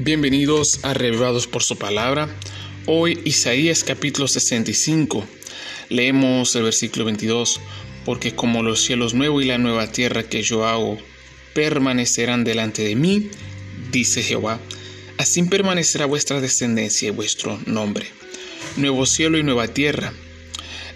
Bienvenidos 0.00 0.84
a 0.84 0.94
Revivados 0.94 1.48
por 1.48 1.64
su 1.64 1.76
palabra. 1.76 2.28
Hoy 2.86 3.20
Isaías 3.24 3.82
capítulo 3.82 4.28
65. 4.28 5.26
Leemos 5.88 6.54
el 6.54 6.62
versículo 6.62 7.04
22. 7.06 7.60
Porque 8.04 8.32
como 8.32 8.62
los 8.62 8.80
cielos 8.80 9.14
nuevos 9.14 9.42
y 9.42 9.46
la 9.46 9.58
nueva 9.58 9.90
tierra 9.90 10.22
que 10.22 10.42
yo 10.42 10.64
hago 10.68 10.98
permanecerán 11.52 12.44
delante 12.44 12.84
de 12.84 12.94
mí, 12.94 13.28
dice 13.90 14.22
Jehová, 14.22 14.60
así 15.16 15.42
permanecerá 15.42 16.06
vuestra 16.06 16.40
descendencia 16.40 17.08
y 17.08 17.10
vuestro 17.10 17.58
nombre. 17.66 18.06
Nuevo 18.76 19.04
cielo 19.04 19.36
y 19.36 19.42
nueva 19.42 19.66
tierra. 19.66 20.12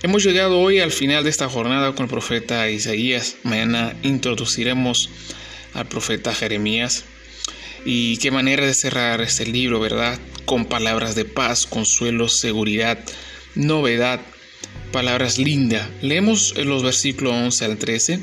Hemos 0.04 0.22
llegado 0.22 0.60
hoy 0.60 0.78
al 0.78 0.92
final 0.92 1.24
de 1.24 1.30
esta 1.30 1.48
jornada 1.48 1.92
con 1.96 2.04
el 2.04 2.10
profeta 2.10 2.70
Isaías. 2.70 3.34
Mañana 3.42 3.96
introduciremos 4.04 5.10
al 5.74 5.88
profeta 5.88 6.32
Jeremías. 6.32 7.04
Y 7.84 8.16
qué 8.18 8.30
manera 8.30 8.64
de 8.64 8.74
cerrar 8.74 9.20
este 9.20 9.44
libro, 9.44 9.80
¿verdad? 9.80 10.18
Con 10.44 10.66
palabras 10.66 11.16
de 11.16 11.24
paz, 11.24 11.66
consuelo, 11.66 12.28
seguridad, 12.28 13.04
novedad, 13.56 14.20
palabras 14.92 15.38
lindas. 15.38 15.88
Leemos 16.00 16.54
los 16.56 16.84
versículos 16.84 17.32
11 17.32 17.64
al 17.64 17.78
13. 17.78 18.20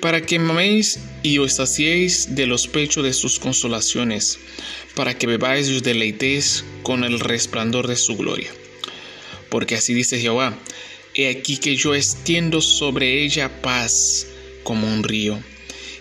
Para 0.00 0.22
que 0.22 0.40
maméis 0.40 0.98
y 1.22 1.38
os 1.38 1.52
saciéis 1.52 2.34
de 2.34 2.46
los 2.46 2.66
pechos 2.66 3.04
de 3.04 3.12
sus 3.12 3.38
consolaciones, 3.38 4.40
para 4.96 5.16
que 5.16 5.28
bebáis 5.28 5.68
y 5.68 5.76
os 5.76 5.82
deleitéis 5.84 6.64
con 6.82 7.04
el 7.04 7.20
resplandor 7.20 7.86
de 7.86 7.94
su 7.96 8.16
gloria. 8.16 8.50
Porque 9.50 9.76
así 9.76 9.94
dice 9.94 10.18
Jehová, 10.18 10.58
he 11.14 11.28
aquí 11.28 11.58
que 11.58 11.76
yo 11.76 11.94
extiendo 11.94 12.60
sobre 12.60 13.22
ella 13.22 13.62
paz 13.62 14.26
como 14.64 14.88
un 14.88 15.04
río 15.04 15.40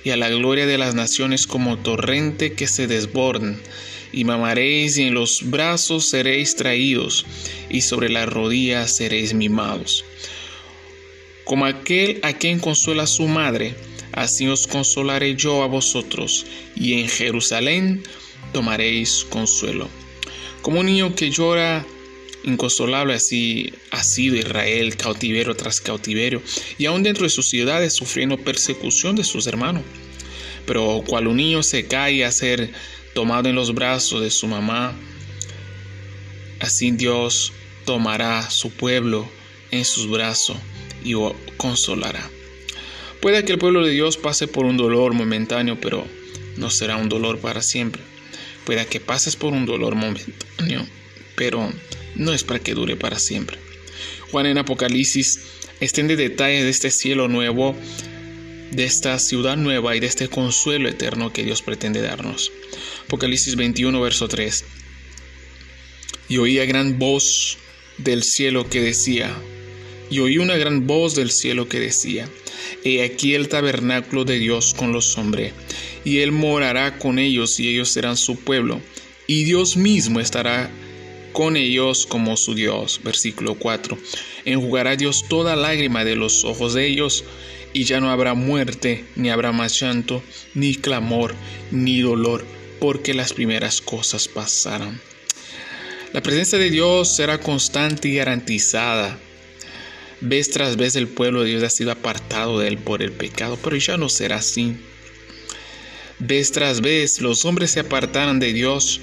y 0.04 0.10
a 0.10 0.18
la 0.18 0.30
gloria 0.30 0.66
de 0.66 0.78
las 0.78 0.96
naciones 0.96 1.48
como 1.48 1.78
torrente 1.78 2.54
que 2.54 2.68
se 2.68 2.88
desbordan. 2.88 3.62
Y 4.14 4.26
mamaréis 4.26 4.98
y 4.98 5.04
en 5.04 5.14
los 5.14 5.50
brazos 5.50 6.10
seréis 6.10 6.56
traídos, 6.56 7.26
y 7.70 7.82
sobre 7.82 8.10
las 8.10 8.28
rodillas 8.28 8.96
seréis 8.96 9.34
mimados. 9.34 10.04
Como 11.46 11.66
aquel 11.66 12.20
a 12.24 12.34
quien 12.34 12.60
consuela 12.60 13.08
su 13.08 13.28
madre, 13.28 13.76
así 14.12 14.48
os 14.48 14.68
consolaré 14.68 15.36
yo 15.36 15.64
a 15.64 15.68
vosotros, 15.68 16.46
y 16.76 17.00
en 17.00 17.08
Jerusalén 17.08 18.04
tomaréis 18.52 19.26
consuelo. 19.30 19.88
Como 20.62 20.82
un 20.82 20.88
niño 20.88 21.16
que 21.16 21.32
llora 21.32 21.86
inconsolable 22.44 23.14
así 23.14 23.74
ha 23.92 24.04
sido 24.04 24.36
Israel, 24.36 24.96
cautiverio 24.96 25.56
tras 25.56 25.82
cautiverio, 25.82 26.42
y 26.78 26.86
aún 26.86 27.04
dentro 27.04 27.24
de 27.24 27.30
sus 27.30 27.50
ciudades 27.50 27.94
sufriendo 27.94 28.38
persecución 28.38 29.16
de 29.16 29.24
sus 29.24 29.48
hermanos. 29.48 29.84
Pero 30.66 31.04
cual 31.08 31.28
un 31.28 31.38
niño 31.38 31.64
se 31.64 31.86
cae 31.86 32.24
a 32.24 32.32
ser 32.32 32.72
tomado 33.14 33.50
en 33.50 33.56
los 33.56 33.74
brazos 33.74 34.22
de 34.22 34.32
su 34.32 34.48
mamá, 34.48 34.94
así 36.60 36.92
Dios 36.92 37.54
tomará 37.86 38.50
su 38.50 38.72
pueblo 38.72 39.30
en 39.72 39.86
sus 39.86 40.10
brazos 40.10 40.58
y 41.04 41.12
lo 41.12 41.36
consolará. 41.58 42.30
Puede 43.22 43.44
que 43.46 43.54
el 43.54 43.60
pueblo 43.60 43.86
de 43.86 43.92
Dios 43.92 44.18
pase 44.18 44.48
por 44.48 44.66
un 44.66 44.78
dolor 44.78 45.14
momentáneo, 45.14 45.80
pero 45.80 46.08
no 46.58 46.70
será 46.70 46.98
un 46.98 47.10
dolor 47.10 47.40
para 47.40 47.62
siempre. 47.62 48.02
Puede 48.66 48.86
que 48.88 49.00
pases 49.00 49.36
por 49.36 49.54
un 49.54 49.66
dolor 49.66 49.96
momentáneo, 49.96 50.86
pero 51.36 51.72
no 52.16 52.34
es 52.34 52.44
para 52.44 52.60
que 52.60 52.74
dure 52.74 52.96
para 52.96 53.20
siempre. 53.20 53.58
Juan 54.32 54.46
en 54.46 54.58
Apocalipsis 54.58 55.40
extiende 55.80 56.16
detalles 56.16 56.64
de 56.64 56.70
este 56.70 56.92
cielo 56.92 57.28
nuevo, 57.28 57.76
de 58.72 58.86
esta 58.86 59.20
ciudad 59.20 59.58
nueva 59.58 59.96
y 59.96 60.00
de 60.00 60.08
este 60.08 60.30
consuelo 60.30 60.88
eterno 60.88 61.34
que 61.34 61.44
Dios 61.44 61.62
pretende 61.62 62.02
darnos. 62.02 62.52
Apocalipsis 63.06 63.56
21, 63.56 64.00
verso 64.00 64.28
3. 64.28 64.64
Y 66.30 66.38
oía 66.38 66.66
gran 66.66 66.98
voz 66.98 67.58
del 67.98 68.24
cielo 68.24 68.70
que 68.70 68.80
decía, 68.80 69.36
y 70.10 70.20
oí 70.20 70.38
una 70.38 70.56
gran 70.56 70.88
voz 70.88 71.16
del 71.16 71.32
cielo 71.32 71.68
que 71.68 71.80
decía, 71.80 72.30
He 72.84 73.04
aquí 73.04 73.34
el 73.34 73.50
tabernáculo 73.50 74.24
de 74.24 74.40
Dios 74.40 74.74
con 74.74 74.92
los 74.92 75.18
hombres, 75.18 75.54
y 76.06 76.20
Él 76.20 76.32
morará 76.32 76.98
con 76.98 77.20
ellos 77.20 77.60
y 77.60 77.68
ellos 77.68 77.90
serán 77.90 78.18
su 78.18 78.38
pueblo, 78.38 78.82
y 79.28 79.44
Dios 79.44 79.78
mismo 79.78 80.20
estará 80.20 80.70
con 81.32 81.58
ellos 81.58 82.06
como 82.06 82.38
su 82.38 82.54
Dios. 82.54 83.02
Versículo 83.04 83.56
4. 83.56 83.98
Enjugará 84.46 84.96
Dios 84.96 85.26
toda 85.28 85.56
lágrima 85.56 86.04
de 86.04 86.16
los 86.16 86.46
ojos 86.46 86.74
de 86.74 86.88
ellos, 86.88 87.24
y 87.74 87.86
ya 87.86 88.00
no 88.00 88.10
habrá 88.10 88.34
muerte, 88.34 89.06
ni 89.16 89.30
habrá 89.30 89.52
más 89.52 89.80
llanto, 89.80 90.22
ni 90.54 90.76
clamor, 90.76 91.36
ni 91.72 92.02
dolor, 92.02 92.46
porque 92.80 93.14
las 93.14 93.34
primeras 93.34 93.82
cosas 93.82 94.28
pasaron. 94.28 95.00
La 96.14 96.22
presencia 96.22 96.58
de 96.58 96.70
Dios 96.70 97.16
será 97.16 97.40
constante 97.40 98.10
y 98.10 98.16
garantizada. 98.16 99.18
Vez 100.20 100.52
tras 100.52 100.76
vez 100.76 100.96
el 100.96 101.08
pueblo 101.08 101.42
de 101.44 101.50
Dios 101.52 101.64
ha 101.64 101.70
sido 101.70 101.92
apartado 101.92 102.60
de 102.60 102.68
él 102.68 102.78
por 102.78 103.02
el 103.02 103.12
pecado, 103.12 103.58
pero 103.64 103.78
ya 103.78 103.98
no 103.98 104.10
será 104.10 104.38
así. 104.38 104.76
Vez 106.20 106.52
tras 106.52 106.82
vez 106.82 107.22
los 107.22 107.46
hombres 107.46 107.72
se 107.72 107.80
apartarán 107.80 108.40
de 108.40 108.54
Dios 108.54 109.00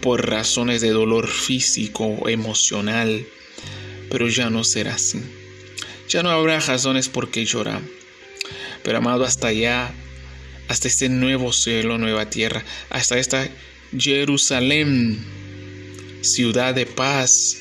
por 0.00 0.28
razones 0.28 0.80
de 0.80 0.90
dolor 0.90 1.28
físico 1.28 2.28
emocional, 2.28 3.26
pero 4.10 4.28
ya 4.28 4.50
no 4.50 4.64
será 4.64 4.94
así. 4.94 5.20
Ya 6.08 6.22
no 6.22 6.30
habrá 6.30 6.60
razones 6.60 7.08
por 7.08 7.30
qué 7.30 7.44
llorar. 7.44 7.80
Pero 8.82 8.98
amado, 8.98 9.24
hasta 9.24 9.48
allá, 9.48 9.94
hasta 10.68 10.88
este 10.88 11.08
nuevo 11.08 11.52
cielo, 11.52 11.98
nueva 11.98 12.28
tierra, 12.28 12.64
hasta 12.90 13.18
esta 13.18 13.48
Jerusalén, 13.96 15.24
ciudad 16.20 16.74
de 16.74 16.86
paz, 16.86 17.58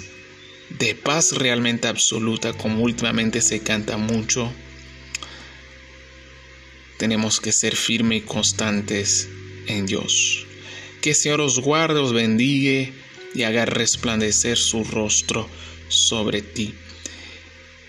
de 0.80 0.96
paz 0.96 1.32
realmente 1.34 1.88
absoluta, 1.88 2.54
como 2.54 2.82
últimamente 2.84 3.42
se 3.42 3.62
canta 3.62 3.98
mucho, 3.98 4.52
tenemos 6.98 7.40
que 7.40 7.52
ser 7.52 7.76
firmes 7.76 8.20
y 8.20 8.22
constantes 8.22 9.30
en 9.68 9.86
Dios. 9.86 10.48
Que 11.04 11.10
el 11.10 11.18
Señor 11.18 11.42
os 11.42 11.60
guarde, 11.60 12.00
os 12.00 12.14
bendiga 12.14 12.90
y 13.36 13.44
haga 13.44 13.66
resplandecer 13.66 14.58
su 14.58 14.86
rostro 14.86 15.50
sobre 15.90 16.42
ti. 16.42 16.76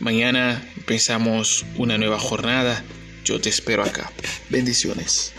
Mañana 0.01 0.69
empezamos 0.77 1.65
una 1.77 1.97
nueva 1.97 2.19
jornada. 2.19 2.83
Yo 3.25 3.41
te 3.41 3.51
espero 3.51 3.85
acá. 3.85 4.11
Bendiciones. 4.51 5.33